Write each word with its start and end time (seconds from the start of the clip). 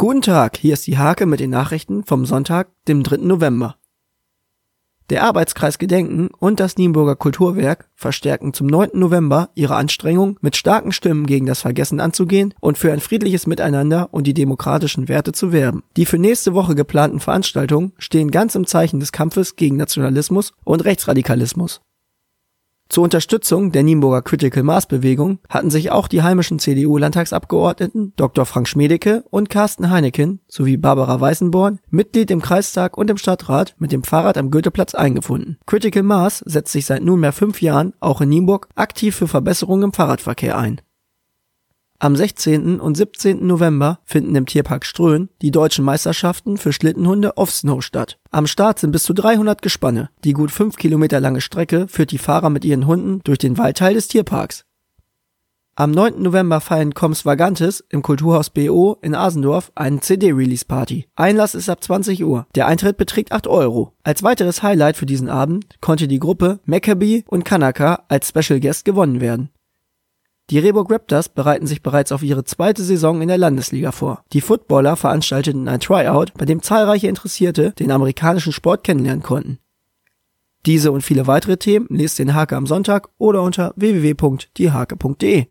Guten 0.00 0.22
Tag, 0.22 0.56
hier 0.56 0.72
ist 0.72 0.86
die 0.86 0.96
Hake 0.96 1.26
mit 1.26 1.40
den 1.40 1.50
Nachrichten 1.50 2.04
vom 2.04 2.24
Sonntag, 2.24 2.68
dem 2.88 3.02
3. 3.02 3.18
November. 3.18 3.76
Der 5.10 5.24
Arbeitskreis 5.24 5.76
Gedenken 5.76 6.28
und 6.38 6.58
das 6.58 6.78
Nienburger 6.78 7.16
Kulturwerk 7.16 7.90
verstärken 7.96 8.54
zum 8.54 8.66
9. 8.66 8.92
November 8.94 9.50
ihre 9.54 9.74
Anstrengungen, 9.74 10.38
mit 10.40 10.56
starken 10.56 10.92
Stimmen 10.92 11.26
gegen 11.26 11.44
das 11.44 11.60
Vergessen 11.60 12.00
anzugehen 12.00 12.54
und 12.60 12.78
für 12.78 12.94
ein 12.94 13.00
friedliches 13.00 13.46
Miteinander 13.46 14.08
und 14.10 14.26
die 14.26 14.32
demokratischen 14.32 15.06
Werte 15.10 15.32
zu 15.32 15.52
werben. 15.52 15.82
Die 15.98 16.06
für 16.06 16.16
nächste 16.16 16.54
Woche 16.54 16.74
geplanten 16.74 17.20
Veranstaltungen 17.20 17.92
stehen 17.98 18.30
ganz 18.30 18.54
im 18.54 18.66
Zeichen 18.66 19.00
des 19.00 19.12
Kampfes 19.12 19.54
gegen 19.54 19.76
Nationalismus 19.76 20.54
und 20.64 20.82
Rechtsradikalismus. 20.86 21.82
Zur 22.90 23.04
Unterstützung 23.04 23.70
der 23.70 23.84
Nienburger 23.84 24.20
Critical 24.20 24.64
Mass 24.64 24.86
Bewegung 24.86 25.38
hatten 25.48 25.70
sich 25.70 25.92
auch 25.92 26.08
die 26.08 26.22
heimischen 26.22 26.58
CDU-Landtagsabgeordneten 26.58 28.14
Dr. 28.16 28.44
Frank 28.44 28.66
Schmedecke 28.66 29.22
und 29.30 29.48
Carsten 29.48 29.90
Heineken 29.90 30.40
sowie 30.48 30.76
Barbara 30.76 31.20
Weißenborn, 31.20 31.78
Mitglied 31.88 32.32
im 32.32 32.42
Kreistag 32.42 32.98
und 32.98 33.08
im 33.08 33.16
Stadtrat, 33.16 33.76
mit 33.78 33.92
dem 33.92 34.02
Fahrrad 34.02 34.36
am 34.36 34.50
Goetheplatz 34.50 34.96
eingefunden. 34.96 35.58
Critical 35.66 36.02
Mass 36.02 36.42
setzt 36.44 36.72
sich 36.72 36.84
seit 36.84 37.04
nunmehr 37.04 37.32
fünf 37.32 37.62
Jahren 37.62 37.92
auch 38.00 38.22
in 38.22 38.28
Nienburg 38.28 38.66
aktiv 38.74 39.14
für 39.14 39.28
Verbesserungen 39.28 39.84
im 39.84 39.92
Fahrradverkehr 39.92 40.58
ein. 40.58 40.80
Am 42.02 42.16
16. 42.16 42.80
und 42.80 42.96
17. 42.96 43.46
November 43.46 43.98
finden 44.06 44.34
im 44.34 44.46
Tierpark 44.46 44.86
Ströhen 44.86 45.28
die 45.42 45.50
deutschen 45.50 45.84
Meisterschaften 45.84 46.56
für 46.56 46.72
Schlittenhunde 46.72 47.36
Off-Snow 47.36 47.82
statt. 47.82 48.18
Am 48.30 48.46
Start 48.46 48.78
sind 48.78 48.92
bis 48.92 49.02
zu 49.02 49.12
300 49.12 49.60
Gespanne. 49.60 50.08
Die 50.24 50.32
gut 50.32 50.50
5 50.50 50.76
Kilometer 50.76 51.20
lange 51.20 51.42
Strecke 51.42 51.88
führt 51.88 52.10
die 52.10 52.16
Fahrer 52.16 52.48
mit 52.48 52.64
ihren 52.64 52.86
Hunden 52.86 53.20
durch 53.24 53.36
den 53.36 53.58
Waldteil 53.58 53.92
des 53.92 54.08
Tierparks. 54.08 54.64
Am 55.76 55.90
9. 55.90 56.22
November 56.22 56.62
feiern 56.62 56.94
Coms 56.94 57.26
Vagantes 57.26 57.84
im 57.90 58.00
Kulturhaus 58.00 58.48
BO 58.48 58.96
in 59.02 59.14
Asendorf 59.14 59.70
eine 59.74 60.00
CD-Release-Party. 60.00 61.06
Einlass 61.16 61.54
ist 61.54 61.68
ab 61.68 61.84
20 61.84 62.24
Uhr. 62.24 62.46
Der 62.54 62.66
Eintritt 62.66 62.96
beträgt 62.96 63.32
8 63.32 63.46
Euro. 63.46 63.92
Als 64.04 64.22
weiteres 64.22 64.62
Highlight 64.62 64.96
für 64.96 65.04
diesen 65.04 65.28
Abend 65.28 65.66
konnte 65.82 66.08
die 66.08 66.18
Gruppe 66.18 66.60
Maccabee 66.64 67.24
und 67.28 67.44
Kanaka 67.44 68.04
als 68.08 68.30
Special 68.30 68.58
Guest 68.58 68.86
gewonnen 68.86 69.20
werden. 69.20 69.50
Die 70.50 70.58
Rehburg 70.58 70.90
Raptors 70.90 71.28
bereiten 71.28 71.68
sich 71.68 71.80
bereits 71.80 72.10
auf 72.10 72.24
ihre 72.24 72.42
zweite 72.42 72.82
Saison 72.82 73.22
in 73.22 73.28
der 73.28 73.38
Landesliga 73.38 73.92
vor. 73.92 74.24
Die 74.32 74.40
Footballer 74.40 74.96
veranstalteten 74.96 75.68
ein 75.68 75.78
Tryout, 75.78 76.34
bei 76.34 76.44
dem 76.44 76.60
zahlreiche 76.60 77.06
Interessierte 77.06 77.70
den 77.78 77.92
amerikanischen 77.92 78.52
Sport 78.52 78.82
kennenlernen 78.82 79.22
konnten. 79.22 79.60
Diese 80.66 80.90
und 80.90 81.02
viele 81.02 81.28
weitere 81.28 81.56
Themen 81.56 81.86
lest 81.88 82.18
den 82.18 82.34
Hake 82.34 82.56
am 82.56 82.66
Sonntag 82.66 83.08
oder 83.16 83.42
unter 83.42 83.72
www.diehake.de. 83.76 85.46